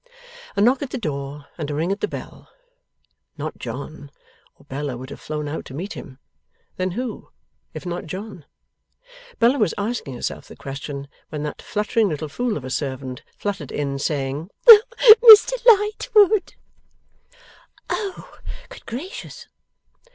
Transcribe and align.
A 0.55 0.61
knock 0.61 0.81
at 0.81 0.89
the 0.89 0.97
door, 0.97 1.45
and 1.59 1.69
a 1.69 1.75
ring 1.75 1.91
at 1.91 1.99
the 1.99 2.07
bell. 2.07 2.49
Not 3.37 3.59
John; 3.59 4.09
or 4.55 4.65
Bella 4.65 4.97
would 4.97 5.11
have 5.11 5.19
flown 5.21 5.47
out 5.47 5.63
to 5.65 5.75
meet 5.75 5.93
him. 5.93 6.17
Then 6.77 6.89
who, 6.97 7.29
if 7.75 7.85
not 7.85 8.07
John? 8.07 8.45
Bella 9.37 9.59
was 9.59 9.75
asking 9.77 10.15
herself 10.15 10.47
the 10.47 10.55
question, 10.55 11.07
when 11.29 11.43
that 11.43 11.61
fluttering 11.61 12.09
little 12.09 12.29
fool 12.29 12.57
of 12.57 12.65
a 12.65 12.71
servant 12.71 13.21
fluttered 13.37 13.71
in, 13.71 13.99
saying, 13.99 14.49
'Mr 14.67 15.63
Lightwood!' 15.67 16.55
Oh 17.91 18.39
good 18.69 18.87
gracious! 18.87 19.45